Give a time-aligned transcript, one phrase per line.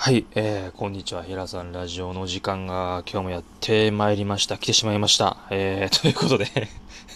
[0.00, 1.24] はい、えー、こんにちは。
[1.24, 4.56] 平さんラジオの時間が今日もやってまいりました。
[4.56, 5.38] 来てしまいました。
[5.50, 6.46] えー、 ということで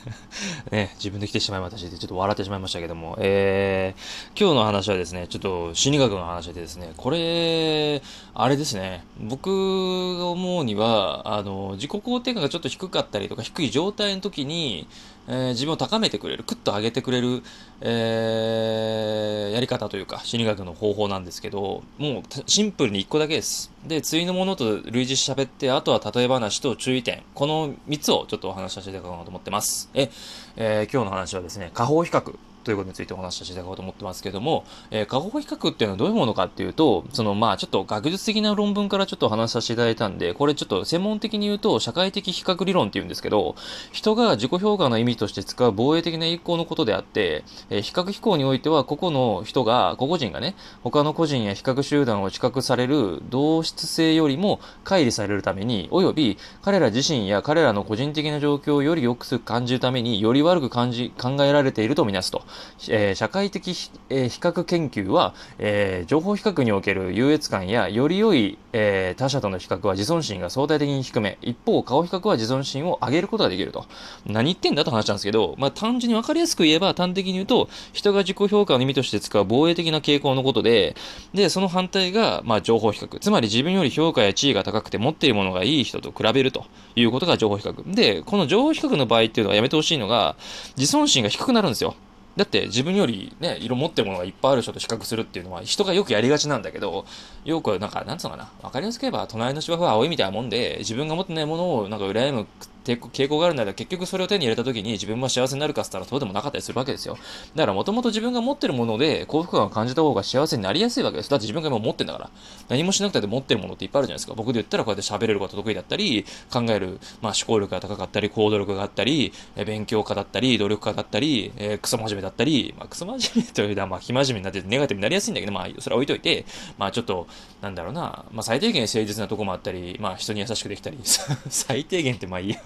[0.72, 8.00] ね、自分で来てしまいましたし、ちょっと笑ってしまいましたけども、えー、今日の話はですね、ちょっと心理学の話でですね、これ、
[8.32, 14.88] あれですね、僕が思うには、あの、自己肯定感がちょっと低かったりとか、低い状態の時に、
[15.28, 17.42] えー、自分を高めてくれる、クッと上げてくれる、
[17.80, 23.70] えー、やり方というか、心理学の方法なんですけど、もうシンプルに1個だけです。
[23.86, 27.22] で、次のものと類似し喋って、あとは例え話と注意点。
[27.34, 29.90] この3つをちょっとお話しさせていただこうと思ってます。
[29.94, 30.10] え、
[30.56, 32.34] えー、今日の話はですね、下方比較。
[32.64, 43.54] ということについてお話しさせていただこうと思ってますけども、えー、過去比較っていうのはどういうものかっていうと、そのまあちょっと学術的な論文からちょっと話させていただいたんで、これちょっと専門的に言うと社会的比較理論って言うんですけど、
[43.92, 62.42] 人が自己評価の意味として使う防衛的な意向のことであって、えー、比較飛行においては個々の人が、個々人がね、他の個人や比較集団を知覚される同質性よりも乖離されるために、および彼ら自身や彼らの個人的な状況をより良く感じるためにより悪く感じ、考えられているとみなすと。
[62.88, 63.74] えー会的、
[64.10, 73.86] えー、比較研究は、えー、情報比較における優越感やより良い、えー、他者との比較は自尊心が相対的に低め、一方、顔比較は自尊心を上げることができると。
[74.26, 80.96] 何言ってんだと話したんですけど、まあ、単純に分かりやすく言えば、端的に言うと、人が自己評価の意味として使う防衛的な傾向のことで、
[81.32, 83.18] で、その反対が、まあ、情報比較。
[83.18, 86.64] つまり自分より評価や地位が高くて持っているものがいい人と比べると
[86.96, 87.94] いうことが情報比較。
[87.94, 90.36] で、この情報比較の場合っていうのはやめてほしいのが、
[90.76, 91.94] 自尊心が低くなるんですよ。
[92.40, 97.04] だって自分よりね、色持ってるものがいっぱいある人と比較するっていうのは人がよくやりがちなんだけど、
[97.44, 102.46] よくなんか、なんつうのかな、わかりやすく言えば隣の芝生は青いみたいなもんで、自分が持ってないものをなんか羨む
[102.96, 107.16] 傾向があるんだけど、結局それを手に入れた時に自分は幸せになるかっつったらそうでもなかったりするわけですよ。
[107.54, 111.30] だからもともと自分が持ってるもので幸福感を感じた方が幸せになりやすいわけです。
[111.30, 112.30] だって自分が今持ってんだから。
[112.68, 114.34] 何もしなくて持ってるものっていっぱいあるじゃないですか。
[114.34, 119.32] 僕で言ったらこうやって喋れること得意だったり、考える、まあ、思考力が高かったり、行動力があったり、
[119.66, 126.44] 勉強家だったり、努力家だったり、えー、クソ真面目だったり、まあ、クソ真面目というのは、まあ、非真面目になってネガティブになりやすいんだけど、まあ、それは置いといて、
[126.78, 127.26] まあ、ちょっと、
[127.60, 130.98] なんだろうな、まあ、最低限誠実なとこもあったり、まあ、人に優しくできたり、
[131.48, 132.56] 最低限ってまあいいや、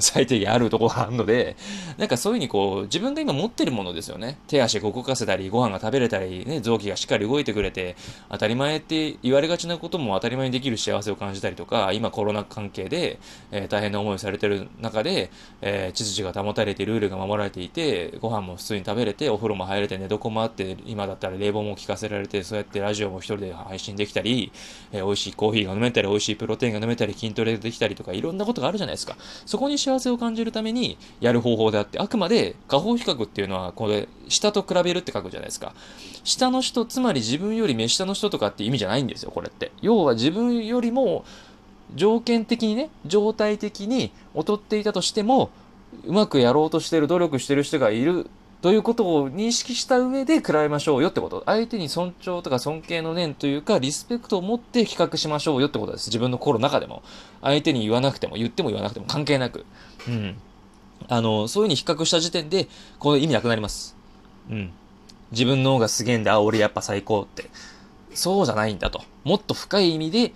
[0.00, 1.56] 最低定あるところがあるので、
[1.98, 4.38] なんかそういうふうにこう、自分が今持ってるものですよね。
[4.46, 7.96] 手足動かせたり、ご飯が食べれたり、ね、臓器がしっかり動いてくれて、
[8.30, 13.18] 当たり前って言われがちなことも当たり前にできる幸せを感じたりとか、今コロナ関係で、
[13.50, 15.30] えー、大変な思いをされてる中で、
[15.62, 24.52] えー、秩序が保たれて、ルールが守られていて、ご飯も普通に食べれて、お風呂も入れて、寝床もあって、今だったら冷房も効かせられて、そうやってラジオも一人で配信できたり、
[24.92, 29.16] えー、美味しいコーヒーが飲めたり、美味しいプロテインが飲めたり、筋トレができたりとか、いろんなことがあるじゃないですか。
[29.46, 35.72] そこに幸せを感じるために、やる方法であって、あくまで下方比較っていうのは、これ、下と比べるって書くじゃないですか。
[36.24, 39.70] 下の人、つまり自分より目下の人とかって意味じゃないんですよ、これって。
[39.80, 41.24] 要は自分よりも、
[41.94, 45.50] 条件的にね、状態的に劣っていたとしても、
[46.04, 48.28] うまくやろうとしてる、努力してる人がいる
[48.62, 51.42] ということを認識した上で比べましょうよってこと。
[51.46, 56.08] 相手に尊重とか尊敬の念というか、リスペクトを持って比較しましょうよってことです。
[56.08, 57.02] 自分の心の中でも。
[57.42, 59.66] 相手に言わなくても、言っても言わなくても関係なく。
[60.08, 60.36] うん。
[61.08, 62.66] あの、そういうふうに比較した時点で、
[62.98, 63.96] この意味なくなります。
[64.50, 64.72] うん。
[65.32, 67.50] 自分の方がすげえんだ、あ、俺やっぱ最高って。
[68.14, 69.02] そうじゃないんだと。
[69.24, 70.32] もっと深い意味で、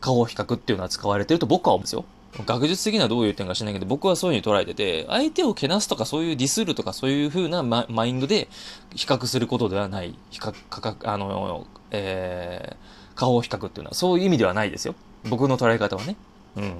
[0.00, 2.04] 顔を比較っていうのは使われてると僕は思うんですよ。
[2.46, 8.48] 学術的にはどういう点か知らないけど、僕はそういうふうに捉えてて、相手をけなすとかそういうディスるとかそういうふうなマインドで
[8.94, 10.14] 比較することではない。
[10.30, 14.94] 比較、価格、あの、えー、顔を比較っていうのはそういう意味ではないですよ。
[15.28, 16.16] 僕の捉え方はね。
[16.56, 16.74] うん。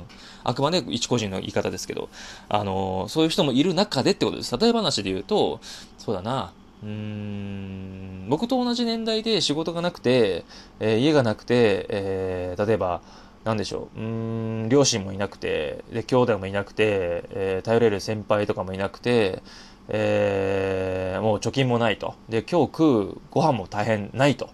[0.45, 2.09] あくまで一個人の言い方ですけど、
[2.49, 4.57] あの、そういう人もいる中でってことです。
[4.57, 5.61] 例え話で言うと、
[5.99, 6.53] そうだな、
[6.83, 10.45] うーん、僕と同じ年代で仕事がなくて、
[10.81, 13.01] えー、家がなくて、えー、例えば、
[13.45, 19.43] なんでしょう、うん、両親もいなくて、で、兄弟もいなくて、えー、頼れる先輩とかもいなくて、
[19.89, 22.15] えー、もう貯金もないと。
[22.29, 24.51] で、今日食うご飯も大変ないと。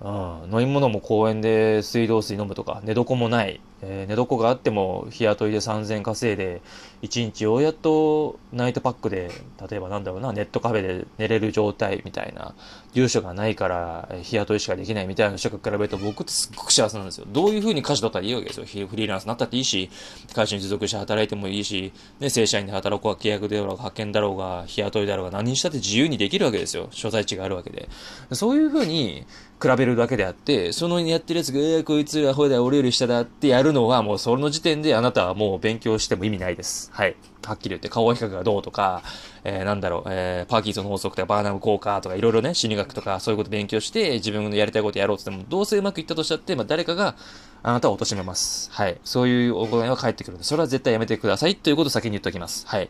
[0.00, 0.08] う
[0.48, 3.60] ん、飲み物も公園で水道水飲むとか、寝床もない。
[3.80, 6.60] えー、寝床があっても日雇いで3000稼いで、
[7.02, 9.30] 1日ようやっとナイトパックで、
[9.70, 12.54] 例えばなんだろうな、ネットカフェで寝れる状態みたいな、
[12.92, 17.26] 住所がないから日雇いしかできないみたいな人が比べると僕ってすっごく幸せなんですよ。
[17.28, 18.66] どういう風に家事取ったらいいわけですよ。
[18.66, 19.90] フリーランスになったっていいし、
[20.34, 26.88] 会社に持続して働いてもいいし、ね、正社員で働こうが契約だろうが派遣だろうが、日雇いだろうが何にしたって自由にできるわけですよ。
[26.90, 27.88] 所在地があるわけで。
[28.32, 29.26] そういう風に
[29.60, 36.87] 比べるだけであって、そのやってるやつが、えー、こいつらほうだ、俺より下だってやるのはもうその時点であなたはもう勉強しても意味ないです。。
[36.90, 37.16] はい。
[37.44, 39.02] はっきり言って、顔比較がどうとか、
[39.44, 47.14] えー、なんだろう、えー、パーキンソンの法則とか、バーナム効果とか、いろいろね、心理学とか、そういうこと勉強して、自分のやりたいことやろうって言っても、どうせうまくいったとしたって、まあ、誰かが、
[47.62, 48.70] あなたを貶めます。
[48.72, 48.98] はい。
[49.04, 52.66] そういう行いは返ってくるので、それは絶対やめてくださいということを先に言っておきます。
[52.66, 52.88] はい。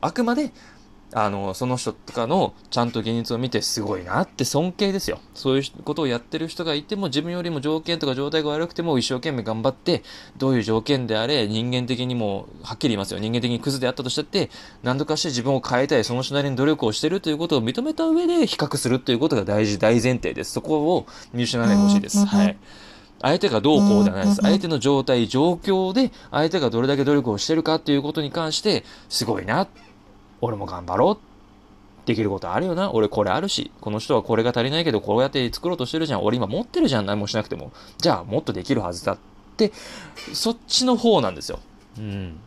[0.00, 0.52] あくまで、
[1.14, 5.20] あの、その人とかのちゃんと現実を見てすごいなって尊敬ですよ。
[5.34, 10.02] そういうことをやってる人がいても自分よりも条件とか状態が悪くても一生懸命頑張って
[10.38, 13.20] どういう条件であれ人間的にもはっきり言いますよ。
[13.20, 14.50] 人間的にクズであったとしたって
[14.82, 20.52] 何度かして自分を変えたいその人なりに努力をしてるということを認めた上で比較するということが大事、大前提です。
[20.52, 22.24] そこを見失わないでほしいです。
[22.24, 22.56] はい。
[23.20, 24.38] 相手がどうこうではないです。
[24.42, 29.68] 相手の状態、状況で相手がどれだけ努力をしてるかっていうことに関してすごいな。
[30.42, 32.06] 俺も頑張ろう。
[32.06, 32.92] できることあるよな。
[32.92, 36.24] 俺これあるし、この人はこれが足りないけど、こうやって作ろうとしてるじゃん。
[36.24, 37.06] 俺今持ってるじゃん。
[37.06, 37.72] 何もしなくても。
[37.96, 39.18] じゃあ、もっとできるはずだっ
[39.56, 39.72] て、
[40.34, 41.60] そっちの方なんですよ。
[41.96, 42.40] うん。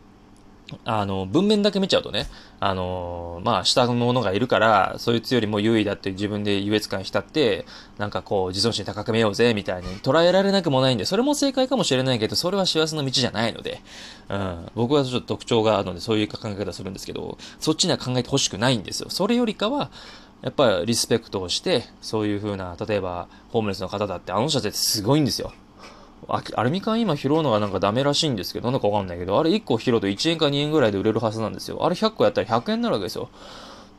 [0.84, 2.28] あの、文面だけ見ちゃうとね、
[2.60, 7.66] あの、まあ、下の者がいるから、そいつよりも優位だって自分で優越感浸って、
[7.98, 13.82] なんかこう、自尊心高く見ようぜ、みたいに捉えられなくもないんで、それも正解かもしれないけど、それは幸せの道じゃないので、
[14.30, 19.10] うん、僕はちょっと特徴があるので、そういう考え方するんですけど、そっちには考えてほしくないんですよ。
[19.10, 19.92] それよりかは、
[20.42, 25.54] やっぱりリスペクトをして、そういう風な、例えば、ホームレスの方だって、あの人たちってすごいんですよ。
[26.28, 31.86] アルミ缶今拾うのがなんかダメらしいんですけど、なんかわかんないけど、あれ1個拾うと1円か2円ぐらいで売れるはずなんですよ。
[31.86, 33.30] あれ100個やったら100円になるわけですよ。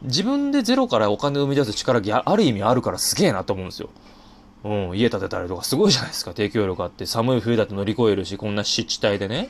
[0.03, 3.89] 自分でゼロからお金を生み出す力がある意味あるからすげえなと思うんですよ。
[4.65, 7.07] うん、家建てたりとかすごいじゃないですか、提供力あって。
[7.07, 9.49] 寒い冬だって乗り越えるし、こんな湿地帯でね。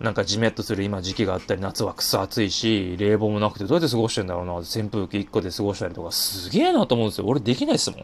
[0.00, 7.26] なんかジメッとする今時期があったり、夏はくそ暑いし、冷房もなくてどうやって過ごしてんだろうな、扇風機1個で過ごしたりとか、すげえなと思うんですよ。
[7.26, 8.00] 俺できないっすもん。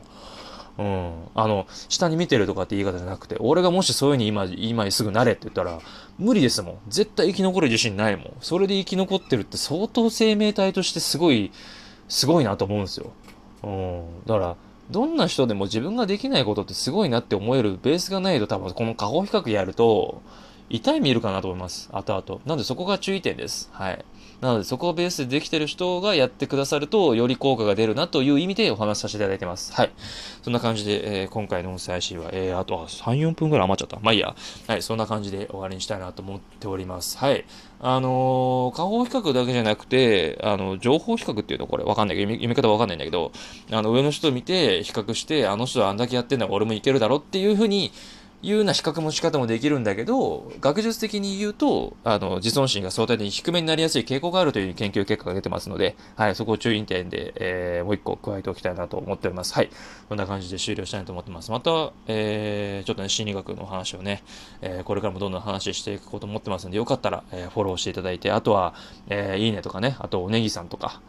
[0.79, 1.13] うん。
[1.35, 4.45] あの、下に見てるとかって言い方じゃなくて、俺がもしそういう風に今、
[4.85, 5.81] 今すぐなれって言ったら、
[6.19, 6.79] 無理ですもん。
[6.89, 8.33] 絶対生き残る自信ないもん。
[8.41, 11.53] それで生き残ってるって相当生命体としてすごい、
[12.09, 13.13] すごいなと思うんですよ。
[13.63, 14.05] うん。
[14.27, 14.57] だから、
[14.91, 20.23] どんな人でも自分ができないことってすごいなって思えるベースがないと多分この過去比較やると、
[20.73, 21.91] 痛い見るかなと思います。
[21.93, 22.41] 後々。
[22.47, 23.69] なのでそこが注意点です。
[23.73, 24.05] はい。
[24.41, 29.75] なのでそこをベースでできてる人がやってくださると、より効果が出るなという意味でお話しさせていただいてます。
[29.75, 29.93] はい。
[30.43, 34.01] そんな感じで、えー、今回の音声配信は、えー、あとは3、4分くらい余っちゃった。
[34.01, 34.35] まあいいや。
[34.67, 34.83] はい。
[34.83, 37.19] そんな感じで終わりにしたいなと思っております。
[37.19, 37.45] はい。
[37.81, 43.31] あのー、下方比較だけじゃなくて、あの、情報比較っていうのこれわかんないけど、読み方わかんないんだけど、
[43.71, 47.93] あの、上の人見て比較して、あの人はあんだけやってんだから俺もいけるだろっていうふうに、
[48.43, 59.55] いうような比較も仕方もできるんだけど、学術的に言うと、あの、自尊心が相対的に低めになりやすい傾向があるという研究結果が出てますので、はい、そこを注意点で、えー、もう一個加えておきたいなと思っております。
[59.55, 59.71] はい。
[60.09, 61.53] こんな感じで終了したいと思ってます。
[61.53, 64.25] また、えー、ちょっとね、心理学の話をね、
[64.61, 68.75] えー、これからもどんどん話していくこと思ってますので、よかったら、えー、フォローしていただいて、あとは、
[69.09, 71.00] えー、いいねとかね、あと、おねぎさんとか、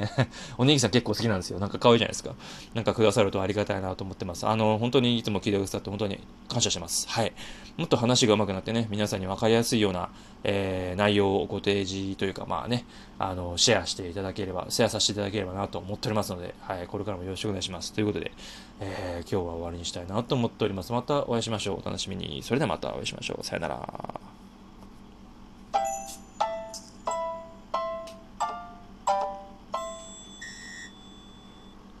[0.56, 1.58] おねぎさん結構好きなんですよ。
[1.58, 2.34] なんか可愛いじゃないですか。
[2.72, 4.46] なんかくださるとありがたいなと思ってます。
[4.46, 6.18] あの、本当にいつも聞いてくださって本当に
[6.48, 7.08] 感謝してます。
[7.08, 7.32] はい。
[7.78, 10.10] もっと話が上手くなってね、皆さんに分かりやすいような、
[10.42, 12.84] えー、内容をご提示というか、まあね、
[13.20, 17.92] あの、シェアしていただければ、シェアさせていただければなと思っておりますので、はい、これからもよろしくお願いします。
[17.92, 18.32] ということで、
[18.80, 20.92] えー、今日は終わりにしたいなと思っております。
[20.92, 21.80] またお会いしましょう。
[21.80, 22.42] お楽しみに。
[22.42, 23.44] それではまたお会いしましょう。
[23.44, 24.27] さよなら。